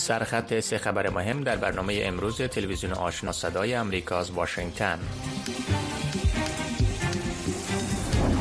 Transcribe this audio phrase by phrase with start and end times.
[0.00, 4.98] سرخط سه خبر مهم در برنامه امروز تلویزیون آشنا صدای امریکا از واشنگتن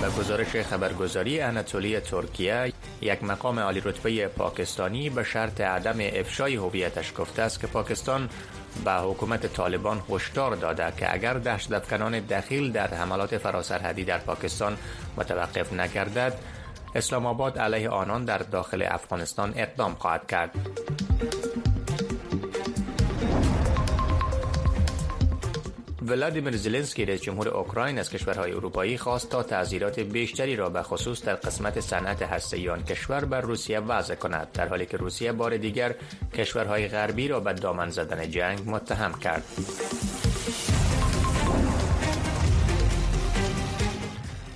[0.02, 7.14] به گزارش خبرگزاری اناتولی ترکیه یک مقام عالی رتبه پاکستانی به شرط عدم افشای هویتش
[7.18, 8.30] گفته است که پاکستان
[8.86, 14.78] به حکومت طالبان هشدار داده که اگر دهشت افکنان دخیل در حملات فراسرحدی در پاکستان
[15.18, 16.34] متوقف نگردد
[16.96, 20.52] اسلام آباد علیه آنان در داخل افغانستان اقدام خواهد کرد.
[26.10, 31.24] ولادیمیر زلنسکی رئیس جمهور اوکراین از کشورهای اروپایی خواست تا تعذیرات بیشتری را به خصوص
[31.24, 35.58] در قسمت صنعت هسته‌ای آن کشور بر روسیه وضع کند در حالی که روسیه بار
[35.58, 35.96] دیگر
[36.34, 39.44] کشورهای غربی را به دامن زدن جنگ متهم کرد.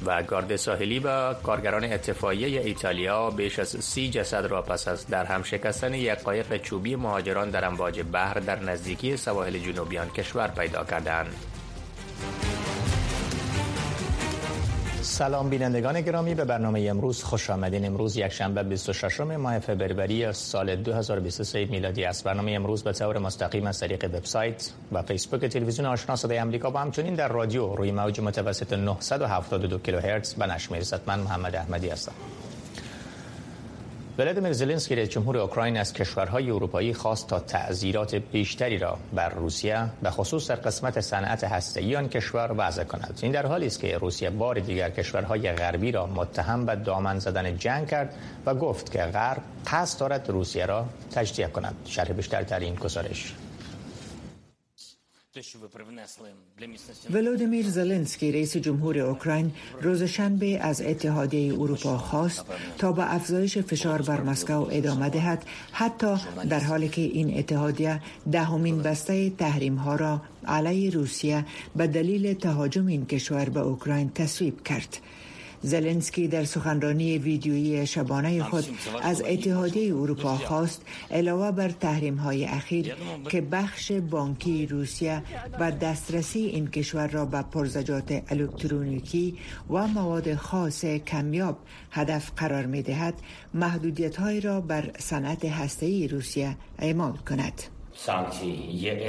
[0.06, 5.26] و گارد ساحلی و کارگران اتفاقیه ایتالیا بیش از سی جسد را پس از در
[5.26, 10.84] هم شکستن یک قایق چوبی مهاجران در امواج بحر در نزدیکی سواحل جنوبیان کشور پیدا
[10.84, 11.36] کردند.
[15.14, 17.86] سلام بینندگان گرامی به برنامه امروز خوش آمدین.
[17.86, 22.24] امروز یک شنبه 26 ماه فوریه سال 2023 میلادی است.
[22.24, 26.78] برنامه امروز به طور مستقیم از طریق وبسایت و فیسبوک تلویزیون آشنا صدای آمریکا و
[26.78, 32.14] همچنین در رادیو روی موج متوسط 972 کیلوهرتز به نشر من محمد احمدی هستم.
[34.18, 39.86] ولادیمیر زلنسکی رئیس جمهور اوکراین از کشورهای اروپایی خواست تا تعذیرات بیشتری را بر روسیه
[40.02, 43.20] به خصوص در قسمت صنعت هسته‌ای آن کشور وضع کند.
[43.22, 47.58] این در حالی است که روسیه بار دیگر کشورهای غربی را متهم به دامن زدن
[47.58, 51.76] جنگ کرد و گفت که غرب قصد دارد روسیه را تجزیه کند.
[51.86, 53.34] شرح بیشتر در این گزارش.
[57.10, 62.46] ولودیمیر زلنسکی رئیس جمهور اوکراین روز شنبه از اتحادیه اروپا خواست
[62.78, 66.16] تا به افزایش فشار بر مسکو ادامه دهد حتی
[66.50, 68.02] در حالی که این اتحادیه
[68.32, 71.46] دهمین بسته تحریم ها را علیه روسیه
[71.76, 74.98] به دلیل تهاجم این کشور به اوکراین تصویب کرد.
[75.64, 78.66] زلنسکی در سخنرانی ویدیویی شبانه خود
[79.02, 80.82] از اتحادیه اروپا خواست
[81.12, 82.96] علاوه بر تحریم های اخیر
[83.30, 85.24] که بخش بانکی روسیه
[85.60, 89.38] و دسترسی این کشور را به پرزجات الکترونیکی
[89.70, 91.58] و مواد خاص کمیاب
[91.92, 93.14] هدف قرار می دهد
[93.54, 97.73] محدودیت های را بر صنعت هسته‌ای روسیه اعمال کند.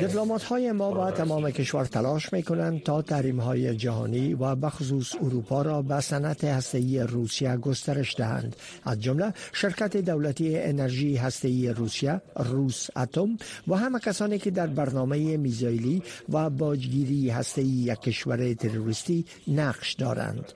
[0.00, 5.14] دیپلمات های ما و تمام کشور تلاش می کنند تا تحریم های جهانی و بخصوص
[5.14, 8.56] اروپا را به صنعت هسته‌ای روسیه گسترش دهند.
[8.84, 13.36] از جمله شرکت دولتی انرژی هسته‌ای روسیه روس اتم
[13.68, 20.52] و همه کسانی که در برنامه میزایلی و باجگیری هسته‌ای یک کشور تروریستی نقش دارند.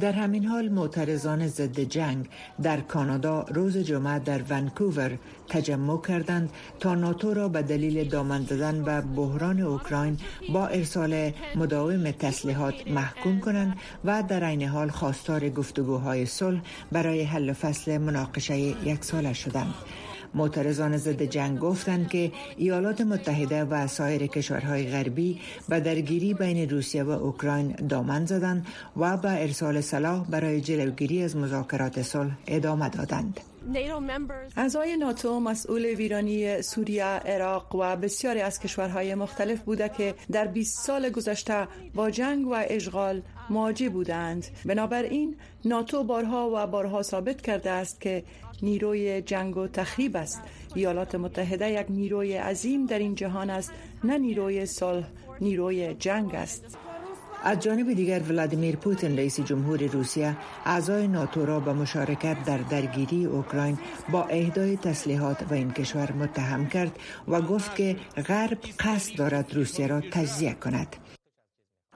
[0.00, 2.28] در همین حال معترضان ضد جنگ
[2.62, 6.50] در کانادا روز جمعه در ونکوور تجمع کردند
[6.80, 10.16] تا ناتو را به دلیل دامن زدن به بحران اوکراین
[10.52, 16.60] با ارسال مداوم تسلیحات محکوم کنند و در عین حال خواستار گفتگوهای صلح
[16.92, 19.74] برای حل فصل مناقشه یک ساله شدند.
[20.34, 27.02] معترضان ضد جنگ گفتند که ایالات متحده و سایر کشورهای غربی به درگیری بین روسیه
[27.02, 33.40] و اوکراین دامن زدند و به ارسال سلاح برای جلوگیری از مذاکرات صلح ادامه دادند.
[34.56, 40.86] اعضای ناتو مسئول ویرانی سوریه، عراق و بسیاری از کشورهای مختلف بوده که در 20
[40.86, 44.46] سال گذشته با جنگ و اشغال مواجه بودند.
[44.64, 48.24] بنابراین ناتو بارها و بارها ثابت کرده است که
[48.62, 50.42] نیروی جنگ و تخریب است.
[50.74, 53.72] ایالات متحده یک نیروی عظیم در این جهان است
[54.04, 55.04] نه نیروی صلح
[55.40, 56.78] نیروی جنگ است.
[57.44, 63.24] از جانب دیگر ولادیمیر پوتین رئیس جمهور روسیه اعضای ناتو را به مشارکت در درگیری
[63.24, 63.78] اوکراین
[64.12, 66.98] با اهدای تسلیحات و این کشور متهم کرد
[67.28, 67.96] و گفت که
[68.28, 70.96] غرب قصد دارد روسیه را تجزیه کند.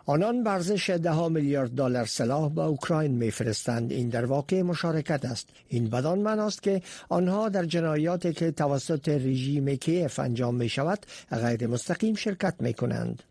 [0.06, 3.92] آنان ورزش ده میلیارد دلار سلاح به اوکراین میفرستند.
[3.92, 5.48] این در واقع مشارکت است.
[5.68, 11.66] این بدان معناست که آنها در جنایاتی که توسط رژیم کیف انجام می شود غیر
[11.66, 13.22] مستقیم شرکت می کنند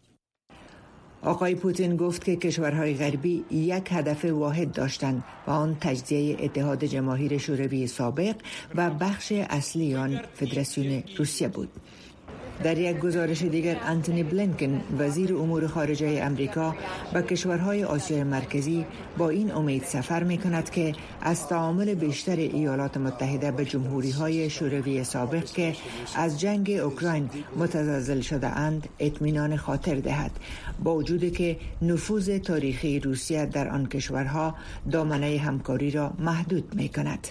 [1.23, 7.37] آقای پوتین گفت که کشورهای غربی یک هدف واحد داشتند و آن تجزیه اتحاد جماهیر
[7.37, 8.35] شوروی سابق
[8.75, 11.69] و بخش اصلی آن فدراسیون روسیه بود.
[12.63, 16.75] در یک گزارش دیگر انتونی بلینکن وزیر امور خارجه امریکا
[17.13, 18.85] به کشورهای آسیای مرکزی
[19.17, 24.49] با این امید سفر می کند که از تعامل بیشتر ایالات متحده به جمهوری های
[24.49, 25.75] شوروی سابق که
[26.15, 30.31] از جنگ اوکراین متزلزل شده اند اطمینان خاطر دهد
[30.83, 34.55] با وجود که نفوذ تاریخی روسیه در آن کشورها
[34.91, 37.27] دامنه همکاری را محدود می کند.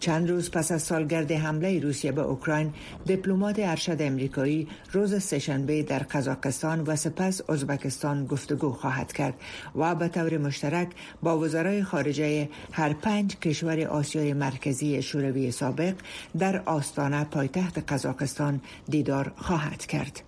[0.00, 2.72] چند روز پس از سالگرد حمله روسیه به اوکراین
[3.06, 9.34] دیپلمات ارشد امریکایی روز سهشنبه در قزاقستان و سپس ازبکستان گفتگو خواهد کرد
[9.76, 10.88] و به طور مشترک
[11.22, 15.94] با وزرای خارجه هر پنج کشور آسیای مرکزی شوروی سابق
[16.38, 20.22] در آستانه پایتخت قزاقستان دیدار خواهد کرد.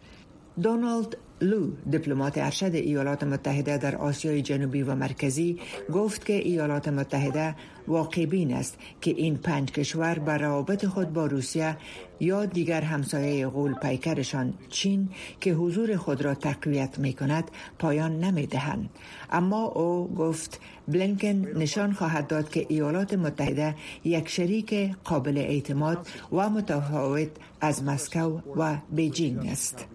[0.62, 5.58] دونالد لو دیپلمات ارشد ایالات متحده در آسیای جنوبی و مرکزی
[5.92, 7.54] گفت که ایالات متحده
[7.88, 11.76] واقع بین است که این پنج کشور بر روابط خود با روسیه
[12.20, 15.08] یا دیگر همسایه غول پیکرشان چین
[15.40, 18.90] که حضور خود را تقویت می کند پایان نمی دهند.
[19.30, 23.74] اما او گفت بلینکن نشان خواهد داد که ایالات متحده
[24.04, 24.74] یک شریک
[25.04, 27.30] قابل اعتماد و متفاوت
[27.60, 29.86] از مسکو و بیجینگ است.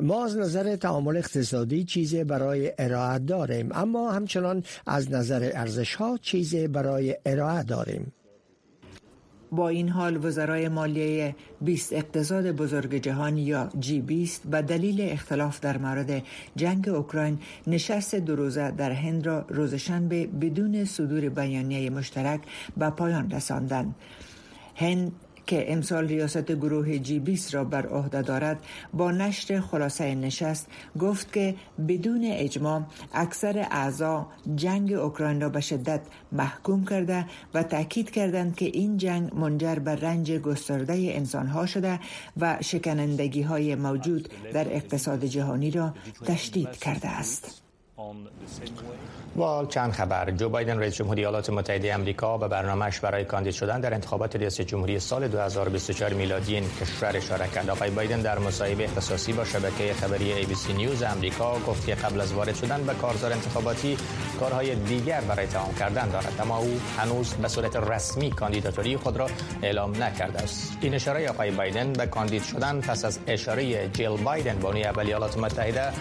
[0.00, 6.18] ما از نظر تعامل اقتصادی چیزی برای ارائه داریم اما همچنان از نظر ارزش ها
[6.22, 8.12] چیزی برای ارائه داریم
[9.52, 15.60] با این حال وزرای مالیه 20 اقتصاد بزرگ جهان یا جی 20 به دلیل اختلاف
[15.60, 16.22] در مورد
[16.56, 22.40] جنگ اوکراین نشست دو روزه در هند را روز شنبه بدون صدور بیانیه مشترک
[22.76, 23.94] به پایان رساندند.
[24.76, 25.12] هند
[25.46, 30.66] که امسال ریاست گروه جی 20 را بر عهده دارد با نشر خلاصه نشست
[31.00, 31.54] گفت که
[31.88, 36.00] بدون اجماع اکثر اعضا جنگ اوکراین را به شدت
[36.32, 42.00] محکوم کرده و تاکید کردند که این جنگ منجر به رنج گسترده انسان ها شده
[42.36, 45.94] و شکنندگی های موجود در اقتصاد جهانی را
[46.26, 47.62] تشدید کرده است.
[49.36, 53.80] و چند خبر؟ جو بایدن رئیس جمهوری ایالات متحده آمریکا به برنامهش برای کاندید شدن
[53.80, 57.70] در انتخابات ریاست جمهوری سال 2024 میلادی این کشور اشاره کرد.
[57.70, 62.32] آقای بایدن در مصاحبه اختصاصی با شبکه خبری ABC نیوز آمریکا گفت که قبل از
[62.32, 63.96] وارد شدن به کارزار انتخاباتی
[64.40, 69.26] کارهای دیگر برای تمام کردن دارد اما او هنوز به صورت رسمی کاندیداتوری خود را
[69.62, 70.78] اعلام نکرده است.
[70.80, 75.38] این اشاره آقای بایدن به کاندید شدن پس از اشاره جیل بایدن بانوی اول ایالات
[75.38, 75.92] متحده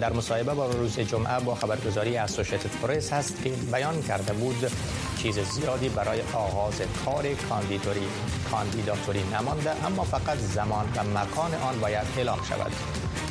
[0.00, 4.70] در مصاحبه با روز جمعه با خبرگزاری اسوسییتد پرس هست که بیان کرده بود
[5.18, 8.06] چیز زیادی برای آغاز کار کاندیدوری
[8.50, 12.72] کاندیداتوری نمانده اما فقط زمان و مکان آن باید اعلام شود.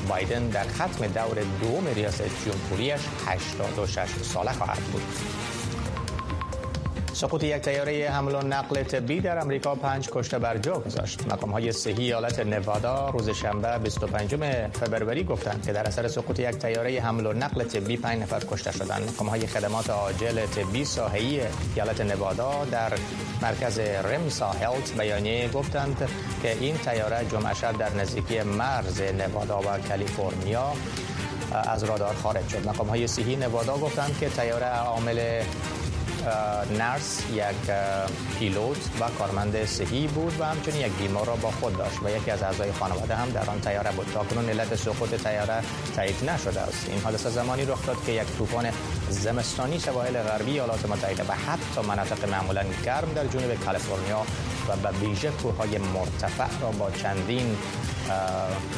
[0.09, 5.03] بایدن در ختم دور دوم ریاست جمهوریش 86 ساله خواهد بود.
[7.13, 11.27] سقوط یک تیاره حمل و نقل طبی در امریکا پنج کشته بر جا گذاشت.
[11.31, 14.36] مقام های صحی ایالت نوادا روز شنبه 25
[14.74, 18.71] فبروری گفتند که در اثر سقوط یک تیاره حمل و نقل طبی پنج نفر کشته
[18.71, 19.10] شدند.
[19.10, 21.42] مقام های خدمات عاجل طبی ساحلی
[21.75, 22.92] ایالت نوادا در
[23.42, 26.09] مرکز رمسا هلت بیانیه گفتند
[26.42, 30.74] که این تیاره جمعه شب در نزدیکی مرز نوادا و کالیفرنیا
[31.54, 32.68] از رادار خارج شد.
[32.68, 35.44] مقام های صحی نوادا گفتند که تیاره عامل
[36.78, 37.75] نرس یک
[38.40, 42.31] پیلوت و کارمند صحی بود و همچنین یک بیمار را با خود داشت و یکی
[42.31, 44.08] از اعضای خانواده هم در آن تیاره بود.
[44.14, 45.62] تا کنون علت سقوط تیاره
[45.96, 46.90] تایید نشده است.
[46.90, 48.70] این حادثه زمانی رخ داد که یک طوفان
[49.10, 54.26] زمستانی سواحل غربی ایالات متحده و حتی مناطق معمولا گرم در جنوب کالیفرنیا
[54.68, 57.58] و به ویژه کوههای مرتفع را با چندین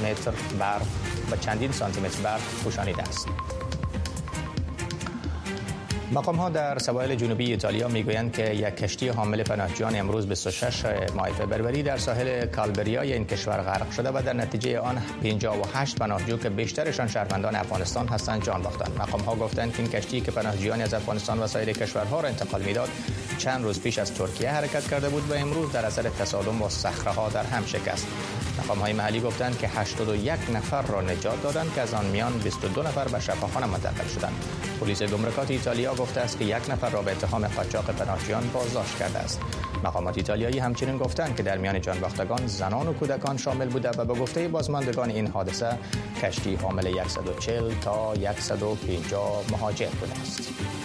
[0.03, 0.87] متر برف
[1.31, 3.27] و چندین سانتی متر برف پوشانیده است.
[6.15, 10.85] مقام ها در سواحل جنوبی ایتالیا می‌گویند که یک کشتی حامل پناهجویان امروز 26
[11.15, 16.37] ماه فوریه در ساحل کالبریای این کشور غرق شده و در نتیجه آن 58 پناهجو
[16.37, 18.97] که بیشترشان شهروندان افغانستان هستند جان باختند.
[18.99, 22.61] مقام ها گفتند که این کشتی که پناهجویان از افغانستان و سایر کشورها را انتقال
[22.61, 22.89] می‌داد
[23.37, 27.13] چند روز پیش از ترکیه حرکت کرده بود و امروز در اثر تصادم با صخره
[27.13, 28.07] ها در هم شکست.
[28.59, 32.83] مقام های محلی گفتند که 81 نفر را نجات دادند که از آن میان 22
[32.83, 34.45] نفر به شفاخانه منتقل شدند.
[34.81, 39.19] پلیس گمرکات ایتالیا گفته است که یک نفر را به اتهام قاچاق پناهجویان بازداشت کرده
[39.19, 39.41] است.
[39.83, 44.13] مقامات ایتالیایی همچنین گفتند که در میان جانباختگان زنان و کودکان شامل بوده و به
[44.13, 45.77] گفته بازماندگان این حادثه
[46.21, 50.84] کشتی حامل 140 تا 150 مهاجر بوده است.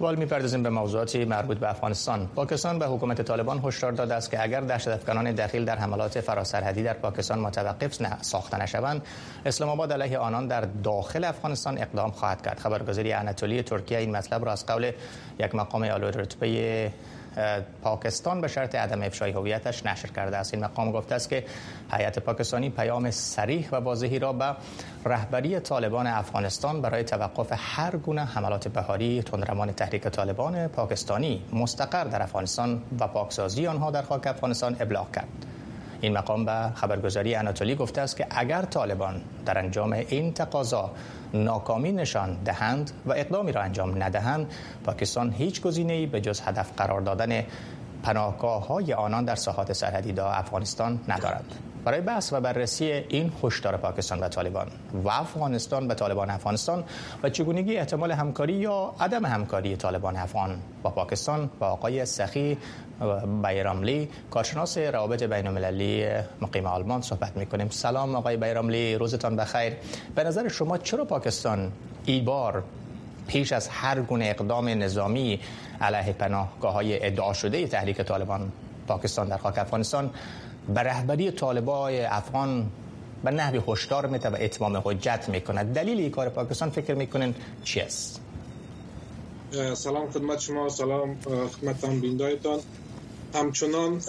[0.00, 2.26] وال می‌پردازیم به موضوعاتی مربوط به افغانستان.
[2.34, 6.82] پاکستان به حکومت طالبان هشدار داده است که اگر دهشت افغانان داخل در حملات فراسرحدی
[6.82, 9.02] در پاکستان متوقف ساخته نشوند
[9.46, 12.58] اسلام آباد علیه آنان در داخل افغانستان اقدام خواهد کرد.
[12.58, 14.92] خبرگزاری اناتولی ترکیه این مطلب را از قول
[15.40, 16.92] یک مقام عالی رتبه
[17.82, 20.54] پاکستان به شرط عدم افشای هویتش نشر کرده است.
[20.54, 21.44] این مقام گفته است که
[21.92, 24.56] هیئت پاکستانی پیام صریح و واضحی را به
[25.04, 32.22] رهبری طالبان افغانستان برای توقف هر گونه حملات بهاری تندرمان تحریک طالبان پاکستانی مستقر در
[32.22, 35.46] افغانستان و پاکسازی آنها در خاک افغانستان ابلاغ کرد.
[36.00, 40.90] این مقام به خبرگزاری اناتولی گفته است که اگر طالبان در انجام این تقاضا
[41.44, 44.52] ناکامی نشان دهند و اقدامی را انجام ندهند.
[44.84, 47.44] پاکستان هیچ گزینه‌ای به جز هدف قرار دادن
[48.02, 51.44] پناهگاه های آنان در ساحات سرحدی دا افغانستان ندارد.
[51.86, 54.66] برای بحث و بررسی این هشدار پاکستان و طالبان
[55.04, 56.84] و افغانستان و طالبان افغانستان
[57.22, 62.58] و چگونگی احتمال همکاری یا عدم همکاری طالبان افغان با پاکستان با آقای سخی
[63.42, 66.06] بیراملی کارشناس روابط بین المللی
[66.40, 67.68] مقیم آلمان صحبت می‌کنیم.
[67.70, 69.72] سلام آقای بیراملی روزتان بخیر.
[70.14, 71.72] به نظر شما چرا پاکستان
[72.04, 72.62] ای بار
[73.26, 75.40] پیش از هر گونه اقدام نظامی
[75.80, 78.52] علیه پناهگاه های ادعا شده تحریک طالبان
[78.86, 80.10] پاکستان در خاک افغانستان
[80.74, 82.70] به رهبری طالبای افغان
[83.24, 87.80] به نحوی هشدار میده و اتمام حجت می‌کنه دلیل این کار پاکستان فکر می‌کنن چی
[87.80, 88.20] است؟
[89.74, 92.60] سلام خدمت شما سلام خدمت هم بیندایتان.
[93.34, 94.00] همچنان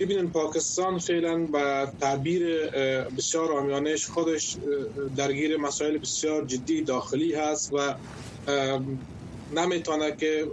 [0.00, 2.70] ببینید پاکستان فعلا به تعبیر
[3.18, 4.56] بسیار آمیانش خودش
[5.16, 7.94] درگیر مسائل بسیار جدی داخلی هست و
[9.56, 10.44] نمی‌تونه که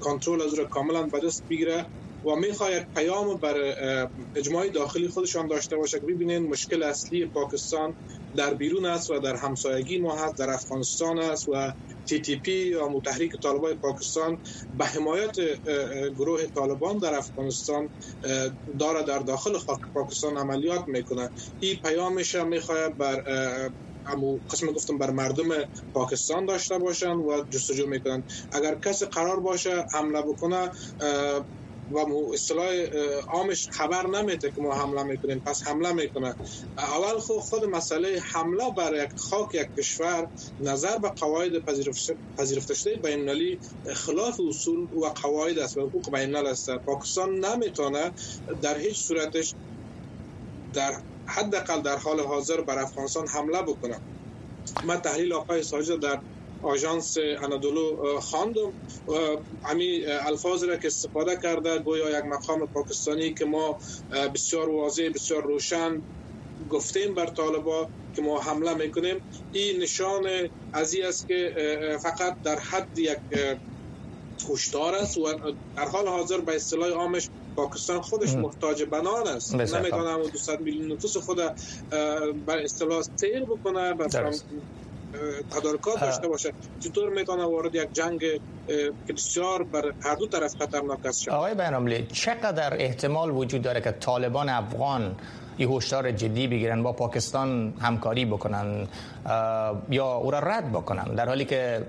[0.00, 1.84] کنترل از رو کاملا به بگیره
[2.24, 3.74] و می‌خواد یک پیام بر
[4.36, 7.94] اجماع داخلی خودشان داشته باشه که ببینید مشکل اصلی پاکستان
[8.36, 11.72] در بیرون است و در همسایگی ما هست در افغانستان است و
[12.08, 14.38] تی تی پی یا متحریک طالبان پاکستان
[14.72, 15.32] به حمایت
[16.16, 17.88] گروه طالبان در افغانستان
[18.78, 21.30] داره در داخل خاک پاکستان عملیات می‌کنه.
[21.58, 23.22] این پیامش می‌خواد بر
[24.06, 25.48] امو قسم گفتم بر مردم
[25.94, 30.70] پاکستان داشته باشن و جستجو می‌کنن اگر کسی قرار باشه حمله بکنه
[31.90, 31.98] و
[32.34, 32.74] اصطلاح
[33.28, 35.40] عامش خبر نمیده که ما حمله می‌کنیم.
[35.46, 36.36] پس حمله می‌کنه.
[36.78, 40.28] اول خود خود مسئله حمله بر یک خاک یک کشور
[40.60, 41.52] نظر به قواعد
[42.38, 43.60] پذیرفته شده بین المللی
[43.94, 45.76] خلاف اصول و قواعد است.
[45.76, 46.70] و حقوق بین الملل است.
[46.70, 48.12] پاکستان نمی‌تونه
[48.62, 49.54] در هیچ صورتش
[50.72, 50.92] در
[51.26, 54.00] حداقل در حال حاضر بر افغانستان حمله بکنه.
[54.84, 56.20] من تحلیل آقای ساجد در
[56.62, 58.72] آژانس انادولو خواندم.
[59.64, 63.78] امی الفاظ را که استفاده کرده گویا یک مقام پاکستانی که ما
[64.34, 66.02] بسیار واضح بسیار روشن
[66.70, 69.20] گفتیم بر طالبا که ما حمله می‌کنیم.
[69.52, 70.22] این نشان
[70.72, 71.54] از است که
[72.02, 73.18] فقط در حد یک
[74.50, 75.32] هشدار است و
[75.76, 79.54] در حال حاضر به اصطلاح عامش پاکستان خودش محتاج بنان است.
[79.54, 81.36] نمی‌تونه 200 میلیون نفوس خود
[82.46, 83.94] به اصطلاح سیر بکنه
[85.50, 88.40] تدارکات داشته باشه چطور می‌تونه وارد یک جنگ
[89.08, 93.90] بسیار بر هر دو طرف خطرناک است شد آقای بیناملی چقدر احتمال وجود داره که
[93.90, 95.16] طالبان افغان
[95.56, 98.88] این هشدار جدی بگیرن با پاکستان همکاری بکنن
[99.90, 101.86] یا او را رد بکنن؟ در حالی که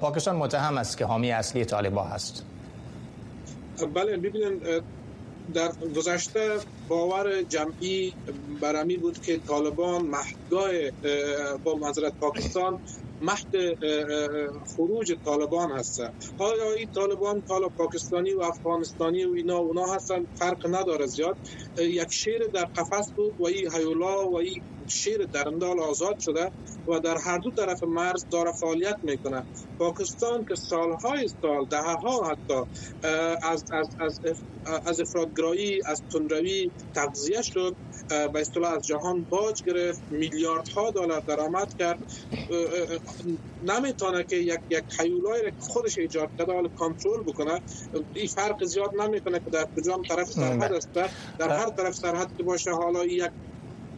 [0.00, 2.44] پاکستان متهم است که حامی اصلی طالبان هست.
[3.94, 4.62] بله ببینید
[5.54, 8.16] در گذشته باور جمعی
[8.60, 10.70] برمی بود که طالبان مهدگاه
[11.64, 12.78] با منظرت پاکستان
[13.20, 13.78] مهد
[14.76, 20.66] خروج طالبان هستن آیا این طالبان طالب پاکستانی و افغانستانی و اینا اونا هستن فرق
[20.66, 21.38] نداره زیاد.
[21.78, 26.50] یک شیر در قفس بود و این هیولا و این شیر درندال آزاد شده
[26.86, 29.46] و در هر دو طرف مرز داره فعالیت می‌کنه.
[29.78, 32.62] پاکستان که سالهای سال ده ها حتی
[33.42, 34.20] از, از, از,
[34.84, 37.76] از افرادگرایی از تندروی تغذیه شد
[38.08, 41.98] به اصطلاح از جهان باج گرفت میلیاردها دلار درآمد کرد.
[43.60, 47.60] نمی‌تونه که یک یک حیولای را خودش ایجاد کرده حال کنترل بکنه
[48.14, 50.90] این فرق زیاد نمی‌کنه که در کجا طرف سرحد است.
[51.38, 53.30] در هر طرف سرحد باشه حالا یک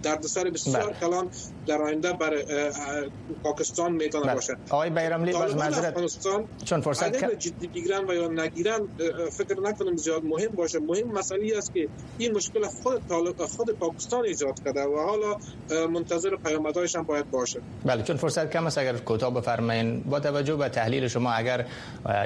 [0.03, 1.01] دردسر بسیار بله.
[1.01, 1.29] کلان
[1.67, 2.31] در آینده بر
[3.43, 4.35] پاکستان می‌تونه بله.
[4.35, 5.95] باشه آقای بیرملی باز معذرت
[6.65, 8.81] چون فرصت اگر جدی بگیرن و یا نگیرن
[9.33, 10.79] فکر نکنم زیاد مهم باشه.
[10.79, 11.89] مهم مسئله است که
[12.19, 13.03] این مشکل خود
[13.57, 15.37] خود پاکستان ایجاد کرده و حالا
[15.87, 17.61] منتظر پیامدهایش هم باید باشه.
[17.85, 18.79] بله چون فرصت کم است.
[18.79, 21.67] اگر کوتاه بفرمایید با توجه به تحلیل شما اگر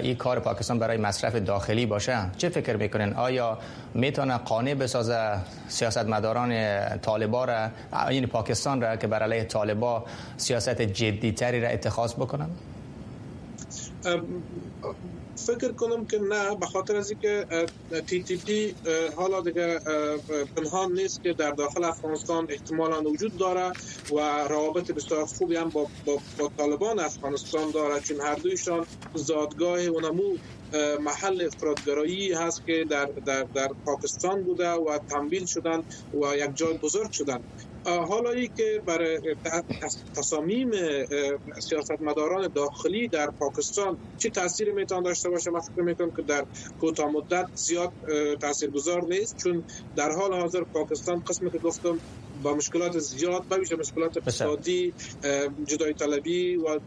[0.02, 3.58] این کار پاکستان برای مصرف داخلی باشه چه فکر می‌کنین؟ آیا
[3.94, 5.36] می‌تونه قانع بسازه
[5.68, 6.52] سیاستمداران
[6.98, 7.61] طالبان
[8.10, 10.04] یعنی پاکستان را که بر علیه طالبا
[10.36, 12.50] سیاست جدی تری را اتخاذ بکنن؟
[15.36, 17.46] فکر کنم که نه به خاطر از اینکه
[18.06, 18.74] تی تی پی
[19.16, 19.78] حالا دیگه
[20.56, 23.72] پنهان نیست که در داخل افغانستان احتمالا وجود داره
[24.12, 29.88] و روابط بسیار خوبی هم با, با, با طالبان افغانستان داره چون هر دویشان زادگاه
[29.88, 30.36] و نمو
[31.00, 35.78] محل افرادگرایی هست که در, در, در پاکستان بوده و تمویل شدن
[36.12, 37.38] و یک جای بزرگ شدن.
[37.86, 39.36] حالا ای که برای
[40.16, 40.70] تصامیم
[41.60, 46.44] سیاستمداران داخلی در پاکستان چه تاثیر می‌توان داشته باشه؟ من فکر می‌کنم که در
[46.80, 47.92] کوتاه مدت زیاد
[48.40, 49.64] تاثیرگذار نیست چون
[49.96, 52.00] در حال حاضر پاکستان قسمی که گفتم
[52.42, 54.94] با مشکلات زیاد بویژه مشکلات اقتصادی
[55.66, 56.80] جدای طلبی و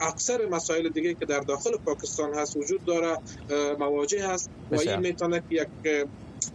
[0.00, 3.18] اکثر مسائل دیگه که در داخل پاکستان هست وجود داره
[3.78, 5.68] مواجه هست و این می‌تونه یک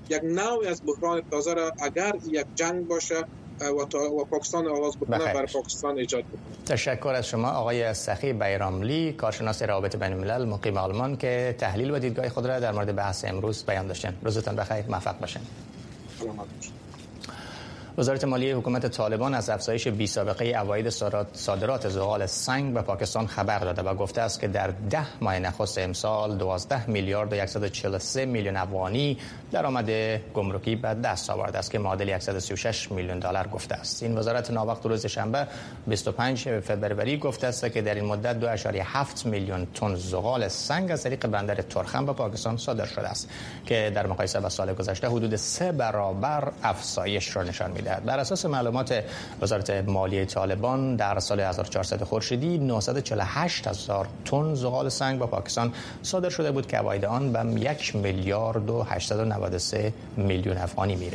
[0.10, 3.24] یک نوعی از بحران تازه را اگر یک جنگ باشه
[3.62, 6.66] و, و پاکستان آغاز بکنه برای پاکستان ایجاد بکنه.
[6.66, 12.00] تشکر از شما آقای سخی بیراملی کارشناس روابط بین الملل مقیم آلمان که تحلیل و
[12.00, 15.42] دیدگاه خود را در مورد بحث امروز بیان داشتن روزتان بخیر موفق باشین.
[16.20, 16.48] سلامت
[17.98, 20.90] وزارت مالیه حکومت طالبان از افزایش بی سابقه اواید
[21.34, 25.78] صادرات زغال سنگ به پاکستان خبر داده و گفته است که در ده ماه نخست
[25.78, 29.18] امسال 12 میلیارد و 143 میلیون افغانی
[29.52, 29.90] درآمد
[30.34, 34.04] گمرکی به دست آورده است که معادل 136 میلیون دلار گفته است.
[34.04, 35.48] این وزارت ناوقت روز شنبه
[35.88, 38.58] 25 فوریه گفته است که در این مدت
[39.16, 43.30] 2.7 میلیون تن زغال سنگ از طریق بندر ترخم به پاکستان صادر شده است
[43.66, 48.06] که در مقایسه با سال گذشته حدود سه برابر افزایش را نشان می‌دهد.
[48.06, 49.04] بر اساس معلومات
[49.42, 55.74] وزارت مالیه طالبان در سال 1400 خورشیدی 948 هزار تن زغال سنگ با پاکستان
[56.04, 61.10] صادر شده بود که عواید آن به 1 میلیارد و 893 میلیون افغانی می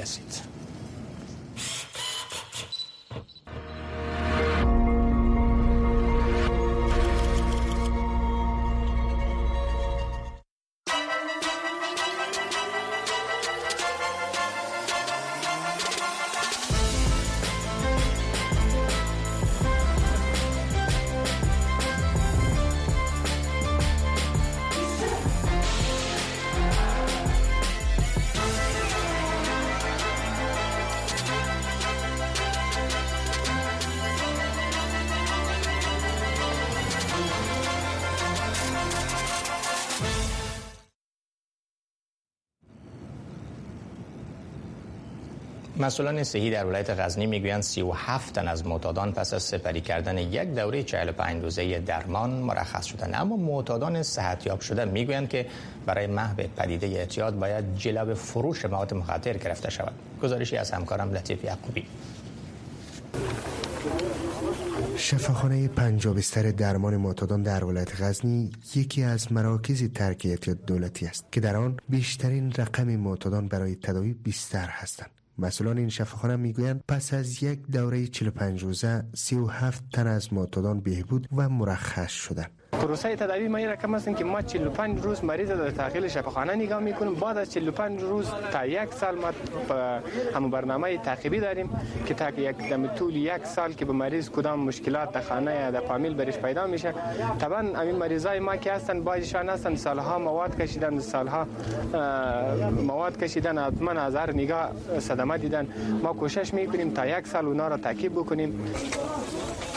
[45.80, 50.54] مسئولان صحی در ولایت غزنی می‌گویند 37 تن از معتادان پس از سپری کردن یک
[50.54, 55.47] دوره 45 روزه درمان مرخص شدند اما معتادان صحتیاب شده می‌گویند که
[55.86, 59.93] برای محو پدیده اعتیاد باید جلو فروش مواد مخدر گرفته شود.
[60.23, 61.86] گزارشی از همکارم لطیف یعقوبی.
[64.97, 71.40] شفاخانه پنجابستر درمان معتادان در ولایت غزنی یکی از مراکز ترک اعتیاد دولتی است که
[71.40, 75.20] در آن بیشترین رقم معتادان برای تداوی بیستر هستند.
[75.38, 81.28] مسئولان این شفاخانه می‌گویند پس از یک دوره 45 روزه 37 تن از معتادان بهبود
[81.36, 82.59] و مرخص شدند.
[82.73, 87.15] پروسه تداوی ما رقم است که ما 45 روز مریض در داخل شفاخانه نگاه میکنیم.
[87.15, 89.30] بعد از 45 روز تا یک سال ما
[90.35, 91.71] هم برنامه تعقیبی داریم
[92.06, 95.71] که تا یک دم طول یک سال که به مریض کدام مشکلات در خانه یا
[95.71, 96.95] در فامیل برش پیدا میشه.
[97.41, 101.47] طبعا همین مریضای ما که هستن بعضیشان هستن سالها مواد کشیدن سالها
[102.87, 105.67] مواد کشیدن حتما از هر نگاه صدمه دیدن.
[106.02, 108.73] ما کوشش میکنیم تا یک سال اونا را تعقیب بکنیم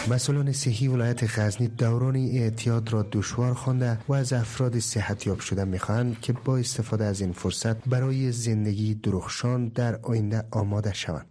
[0.10, 6.20] مسئولان صحی ولایت غزنی دوران اعتیاد را دشوار خوانده و از افراد صحتیاب شده می‌خواهند
[6.22, 11.26] که با استفاده از این فرصت برای زندگی درخشان در آینده آماده شوند.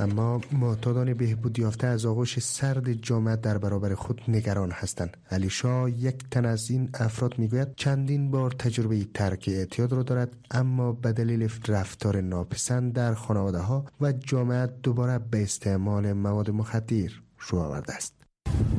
[0.00, 5.16] اما معتادان بهبود یافته از آغوش سرد جامعه در برابر خود نگران هستند.
[5.30, 10.36] علی شاه یک تن از این افراد می‌گوید چندین بار تجربه ترک اعتیاد را دارد
[10.50, 17.10] اما به دلیل رفتار ناپسند در خانواده ها و جامعه دوباره به استعمال مواد مخدر
[17.48, 18.14] رو آورده است.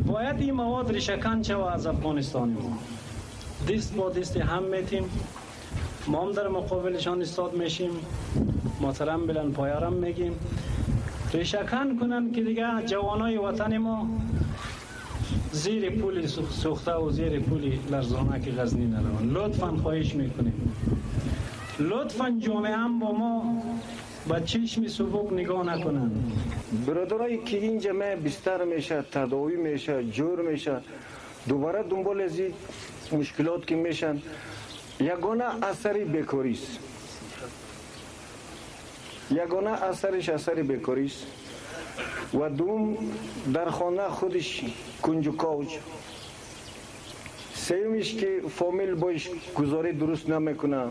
[0.06, 2.78] باید این مواد ریشکن چه از افغانستان ما.
[3.70, 5.04] دست با دست هم میتیم.
[6.08, 7.92] ما هم در مقابلشان استاد میشیم.
[8.82, 10.34] مثلا بلن پایارم میگیم.
[11.34, 14.08] ریشکن کنن که دیگه جوانای وطن ما
[15.52, 20.76] زیر پول سوخته و زیر پول لرزانه که غزنی نروان لطفا خواهش می‌کنیم.
[21.80, 23.64] لطفا جامعه هم با ما
[24.30, 26.12] با چشم سبک نگاه نکنن
[26.88, 30.82] برادرایی که این جمعه بستر میشه تداوی میشه جور میشه.
[31.48, 32.40] دوباره دنبال از
[33.12, 34.22] مشکلات که میشن.
[35.00, 36.80] یگانه اثری بیکاریست
[39.32, 41.26] یگانه اثرش اثر بیکاریست
[42.34, 42.98] و دوم
[43.54, 44.64] در خانه خودش
[45.02, 45.68] کنج و کاوج.
[47.54, 50.86] سیمش که فامیل باش گزاری درست نمی‌کنه.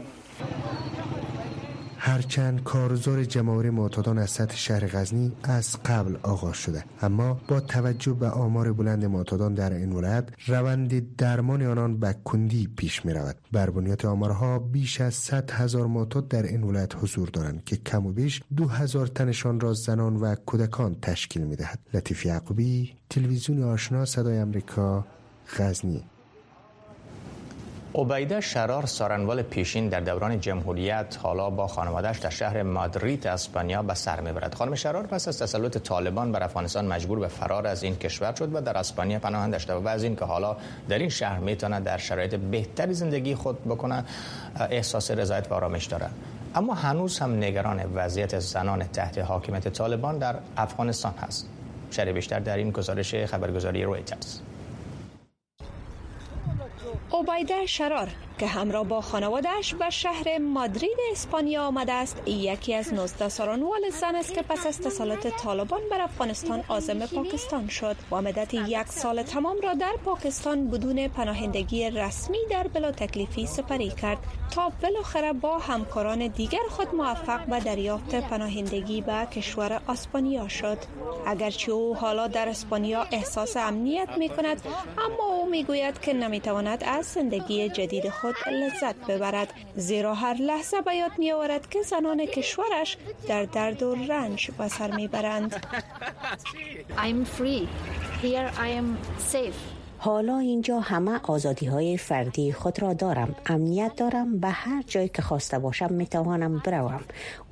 [2.00, 6.84] هرچند کارزار جماهیر معتادان از سطح شهر غزنی از قبل آغاز شده.
[7.02, 12.68] اما با توجه به آمار بلند معتادان در این ولایت روند درمان آنان به کندی
[12.76, 17.28] پیش می رود بر بنیاد آمارها بیش از 100 هزار معتاد در این ولایت حضور
[17.28, 21.78] دارند که کم و بیش دو هزار تنشان را زنان و کودکان تشکیل می دهد
[21.94, 25.06] لطیف یعقوبی تلویزیون آشنا صدای امریکا
[25.58, 26.04] غزنی.
[27.94, 33.94] عبیده شرار سارنوال پیشین در دوران جمهوریت حالا با خانوادهش در شهر مادرید اسپانیا به
[33.94, 34.54] سر می‌برد.
[34.54, 38.54] خانم شرار پس از تسلط طالبان بر افغانستان مجبور به فرار از این کشور شد
[38.54, 40.56] و در اسپانیا پناه داشته و از این که حالا
[40.88, 44.04] در این شهر می‌تونه در شرایط بهتری زندگی خود بکنه
[44.70, 46.06] احساس رضایت و آرامش داره
[46.54, 51.48] اما هنوز هم نگران وضعیت زنان تحت حاکمیت طالبان در افغانستان هست.
[51.90, 54.40] شرح بیشتر در این گزارش خبرگزاری رویترز
[57.12, 62.28] عبیده شرار که همراه با خانوادهش به شهر مادرید اسپانیا آمده است.
[62.28, 67.68] یکی از 19 سالانوال زن است که پس از تسلط طالبان بر افغانستان آزم پاکستان
[67.68, 67.96] شد.
[68.10, 73.90] و مدت یک سال تمام را در پاکستان بدون پناهندگی رسمی در بلا تکلیفی سپری
[73.90, 74.18] کرد.
[74.50, 80.78] تا بالاخره با همکاران دیگر خود موفق به دریافت پناهندگی به کشور اسپانیا شد.
[81.26, 84.62] اگرچه او حالا در اسپانیا احساس امنیت می کند
[84.98, 90.34] اما او می گوید که نمی تواند از زندگی جدید خود لذت ببرد زیرا هر
[90.34, 92.96] لحظه به یاد می آورد که زنان کشورش
[93.28, 95.66] در درد و رنج به سر می برند
[96.96, 97.68] I'm free.
[98.22, 98.98] Here I am
[99.32, 99.67] safe.
[100.00, 105.22] حالا اینجا همه آزادی های فردی خود را دارم امنیت دارم به هر جایی که
[105.22, 107.00] خواسته باشم می‌توانم بروم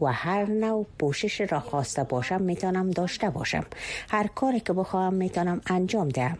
[0.00, 3.64] و هر نوع پوشش را خواسته باشم می‌تونم داشته باشم
[4.10, 6.38] هر کاری که بخواهم می‌تونم انجام دهم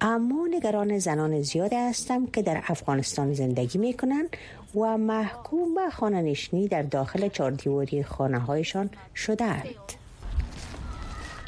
[0.00, 4.28] اما نگران زنان زیاده هستم که در افغانستان زندگی می‌کنن
[4.74, 9.99] و محکوم به خانه نشینی در داخل چاردیوری خانه هایشان شدهاند.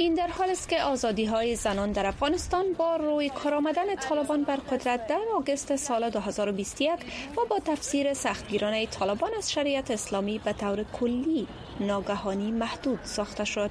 [0.03, 4.45] این در حال است که آزادی های زنان در افغانستان با روی کار آمدن طالبان
[4.45, 6.91] بر قدرت در آگوست سال 2021
[7.37, 11.47] و با تفسیر سختگیرانه طالبان از شریعت اسلامی به طور کلی
[11.81, 13.71] ناگهانی محدود ساخته شد.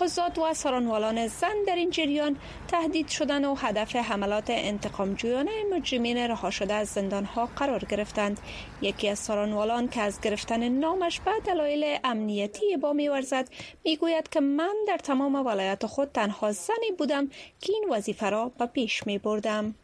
[0.00, 2.36] قضات و سرانوالان زن در این جریان
[2.68, 8.40] تهدید شدن و هدف حملات انتقام جویانه مجرمین رها شده از زندان ها قرار گرفتند.
[8.82, 13.48] یکی از سرانوالان که از گرفتن نامش به دلایل امنیتی با میورزد
[13.84, 17.28] می‌گوید که من در تمام ولایت خود تنها زنی بودم
[17.60, 19.74] که این وظیفه را به پیش می بردم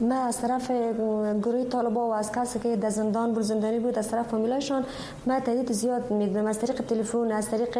[0.00, 0.70] من از طرف
[1.42, 4.84] گروه طالبا و از کسی که در زندان بود زندانی بود از طرف فامیلشان
[5.26, 7.78] من تهدید زیاد میدم از طریق تلفن از طریق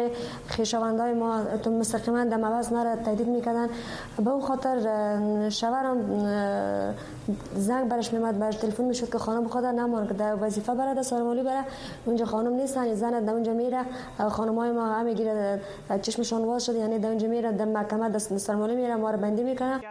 [0.49, 3.69] خویشاوندای ما تو مستقیما در مواز نره تهدید می‌کردن.
[4.25, 5.97] به اون خاطر شوهرم
[7.55, 11.01] زنگ برش میمد برش تلفن می‌شد که خانم خدا نمان که در وظیفه بره در
[11.01, 11.63] سرمالی بره.
[12.05, 13.85] اونجا خانم نیستن زن در اونجا میره.
[14.29, 15.61] خانمای ما همه گیره
[16.01, 19.43] چشمشان واز شده یعنی در اونجا میره در محکمه در سرمالی میره ما رو بندی
[19.43, 19.81] می‌کنن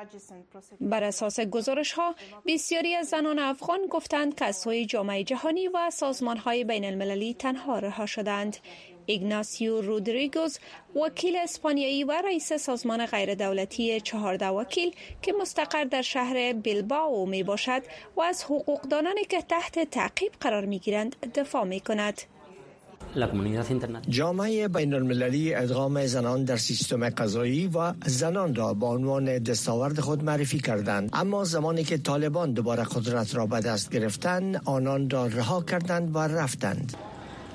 [0.81, 2.15] بر اساس گزارش ها
[2.47, 7.35] بسیاری از زنان افغان گفتند که از سوی جامعه جهانی و سازمان های بین المللی
[7.35, 8.57] تنها رها شدند.
[9.07, 10.59] ایگناسیو رودریگوز
[10.97, 17.43] وکیل اسپانیایی و رئیس سازمان غیر دولتی چهارده وکیل که مستقر در شهر بیلباو می
[17.43, 17.83] باشد
[18.17, 22.23] و از حقوقدانانی که تحت تعقیب قرار می گیرند دفاع می کند.
[24.09, 30.25] جامعه بین المللی ادغام زنان در سیستم قضایی و زنان را به عنوان دستاورد خود
[30.25, 35.63] معرفی کردند اما زمانی که طالبان دوباره قدرت را به دست گرفتند آنان را رها
[35.63, 36.97] کردند و رفتند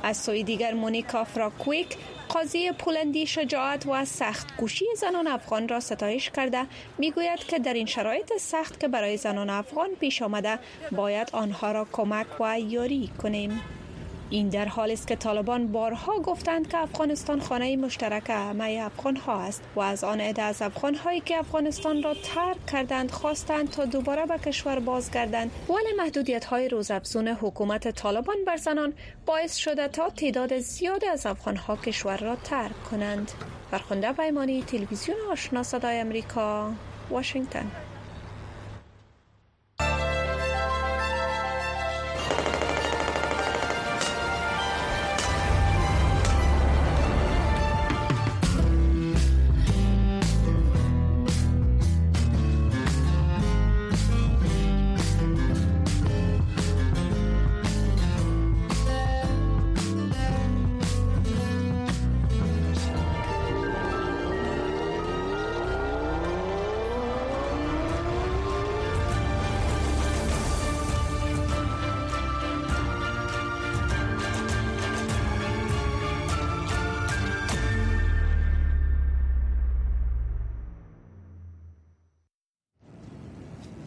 [0.03, 1.97] از سوی دیگر مونیکا فراکویک
[2.29, 6.65] قاضی پولندی شجاعت و سخت گوشی زنان افغان را ستایش کرده
[6.97, 10.59] می‌گوید که در این شرایط سخت که برای زنان افغان پیش آمده
[10.91, 13.61] باید آنها را کمک و یاری کنیم
[14.29, 19.39] این در حالی است که طالبان بارها گفتند که افغانستان خانه مشترک همه افغان ها
[19.39, 23.85] است و از آن عده از افغان هایی که افغانستان را ترک کردند خواستند تا
[23.85, 25.51] دوباره به کشور بازگردند.
[25.69, 28.93] ولی محدودیت های روزافزون حکومت طالبان بر زنان
[29.25, 33.31] باعث شده تا تعداد زیاد از افغان ها کشور را ترک کنند.
[33.71, 36.71] فرخنده پیمانی تلویزیون آشنا صدای امریکا
[37.09, 37.71] واشنگتن.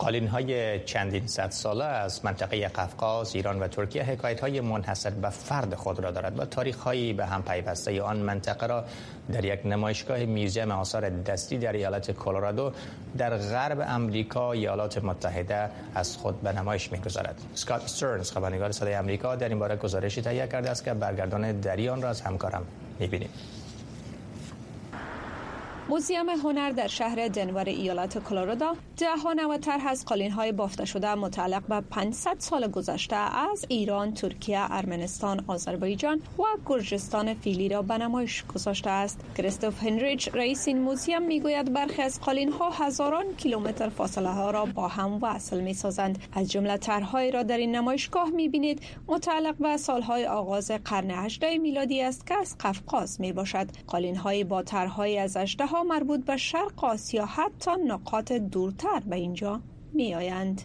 [0.06, 5.30] قالین های چندین صد ساله از منطقه قفقاز، ایران و ترکیه حکایت های منحصر به
[5.30, 8.84] فرد خود را دارد و تاریخ هایی به هم پیوسته آن منطقه را
[9.32, 12.72] در یک نمایشگاه میوزیم آثار دستی در ایالت کلرادو
[13.18, 17.40] در غرب امریکا ایالات متحده از خود به نمایش می‌گذارد.
[17.54, 22.02] اسکات استرنز خبرنگار صدای امریکا در این باره گزارشی تهیه کرده است که برگردان دریان
[22.02, 22.62] را از همکارم
[22.98, 23.30] می‌بینیم.
[25.88, 30.84] موزیم هنر در شهر دنور ایالت کلرادو ده ها نوع طرح از قالین های بافته
[30.84, 37.82] شده متعلق به 500 سال گذشته از ایران، ترکیه، ارمنستان، آذربایجان و گرجستان فیلی را
[37.82, 39.20] به نمایش گذاشته است.
[39.36, 44.64] کریستوف هنریچ رئیس این موزیم می‌گوید برخی از قالین ها هزاران کیلومتر فاصله ها را
[44.64, 46.18] با هم وصل می سازند.
[46.32, 51.58] از جمله طرحهایی را در این نمایشگاه می بینید متعلق به سالهای آغاز قرن 18
[51.58, 53.66] میلادی است که از قفقاز می باشد.
[53.86, 59.60] قالین های با طرحهای از 18 مربوط به شرق آسیا حتی نقاط دورتر به اینجا
[59.92, 60.62] می آیند.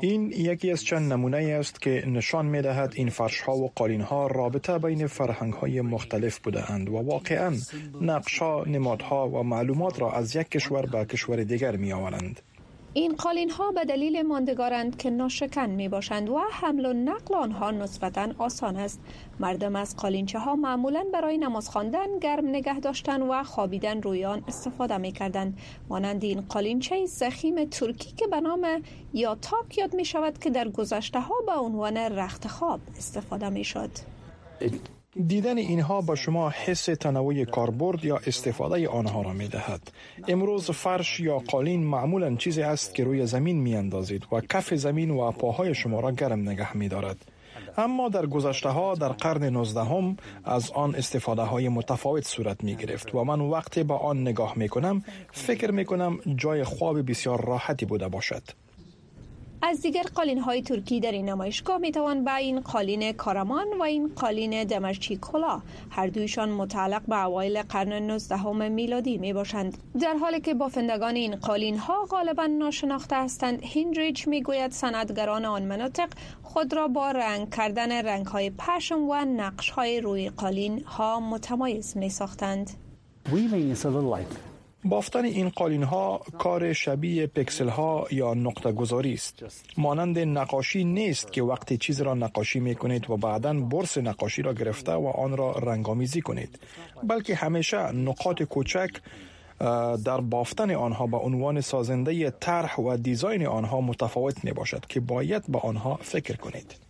[0.00, 4.00] این یکی از چند نمونه است که نشان می دهد این فرش ها و قالین
[4.00, 7.56] ها رابطه بین فرهنگ های مختلف بوده اند و واقعا
[8.00, 12.40] نقش ها، نمادها و معلومات را از یک کشور به کشور دیگر می آورند.
[12.94, 17.70] این قالین ها به دلیل ماندگارند که ناشکن می باشند و حمل و نقل آنها
[17.70, 19.00] نسبتا آسان است.
[19.40, 24.44] مردم از قالینچه ها معمولا برای نماز خواندن گرم نگه داشتن و خوابیدن روی آن
[24.48, 28.82] استفاده می کردند مانند این قالینچه زخیم ترکی که به نام
[29.14, 33.64] یا تاک یاد می شود که در گذشته ها به عنوان رخت خواب استفاده می
[33.64, 33.90] شد
[35.16, 39.80] دیدن اینها با شما حس تنوع کاربرد یا استفاده آنها را می دهد.
[40.28, 45.10] امروز فرش یا قالین معمولا چیزی است که روی زمین می اندازید و کف زمین
[45.10, 47.16] و پاهای شما را گرم نگه می دارد.
[47.76, 52.76] اما در گذشته ها در قرن 19 هم از آن استفاده های متفاوت صورت می
[52.76, 57.44] گرفت و من وقتی با آن نگاه می کنم فکر می کنم جای خواب بسیار
[57.44, 58.42] راحتی بوده باشد.
[59.62, 63.82] از دیگر قالین های ترکی در این نمایشگاه می توان به این قالین کارمان و
[63.82, 70.14] این قالین دمشچی کلا هر دویشان متعلق به اوایل قرن 19 میلادی می باشند در
[70.14, 76.08] حالی که بافندگان این قالین ها غالبا ناشناخته هستند هینریچ می گوید صنعتگران آن مناطق
[76.42, 81.96] خود را با رنگ کردن رنگ های پشم و نقش های روی قالین ها متمایز
[81.96, 82.70] می ساختند
[84.84, 89.44] بافتن این قالین ها کار شبیه پکسل ها یا نقطه گذاری است.
[89.78, 94.52] مانند نقاشی نیست که وقتی چیز را نقاشی می کنید و بعدا برس نقاشی را
[94.54, 96.58] گرفته و آن را رنگامیزی کنید.
[97.02, 98.90] بلکه همیشه نقاط کوچک
[100.04, 105.42] در بافتن آنها به عنوان سازنده طرح و دیزاین آنها متفاوت می باشد که باید
[105.48, 106.89] به آنها فکر کنید.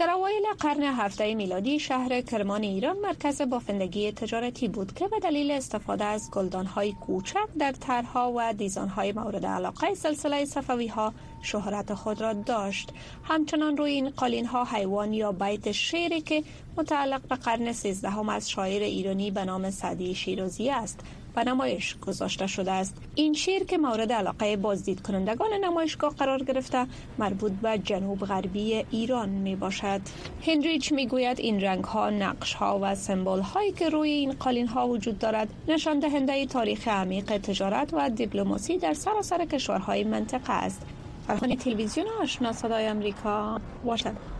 [0.00, 5.50] در اوایل قرن هفته میلادی شهر کرمان ایران مرکز بافندگی تجارتی بود که به دلیل
[5.50, 6.30] استفاده از
[6.74, 8.54] های کوچک در طرحها و
[8.96, 12.92] های مورد علاقه سلسله صفوی ها شهرت خود را داشت.
[13.24, 16.44] همچنان روی این قالین ها حیوان یا بیت شعری که
[16.76, 21.00] متعلق به قرن سیزدهم از شاعر ایرانی به نام سعدی شیرازی است.
[21.34, 22.96] به نمایش گذاشته شده است.
[23.14, 26.86] این شیر که مورد علاقه بازدید کنندگان نمایشگاه قرار گرفته
[27.18, 30.00] مربوط به جنوب غربی ایران می باشد.
[30.46, 34.68] هنریچ می گوید این رنگ ها نقش ها و سمبل هایی که روی این قالین
[34.68, 40.82] ها وجود دارد نشان دهنده تاریخ عمیق تجارت و دیپلماسی در سراسر کشورهای منطقه است.
[41.26, 44.39] فرهانی تلویزیون آشنا صدای امریکا واشنگتن.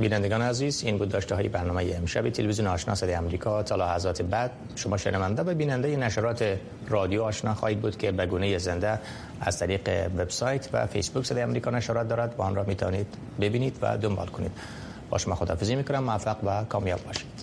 [0.00, 4.50] بینندگان عزیز این بود داشته های برنامه امشب تلویزیون آشنا صدای امریکا تا لحظات بعد
[4.76, 6.58] شما شنونده و بیننده نشرات
[6.88, 8.98] رادیو آشنا خواهید بود که به گونه زنده
[9.40, 13.06] از طریق وبسایت و فیسبوک صدای امریکا نشرات دارد و آن را می‌تونید
[13.40, 14.52] ببینید و دنبال کنید.
[15.10, 17.37] با شما خداحافظی می‌کنم موفق و کامیاب باشید.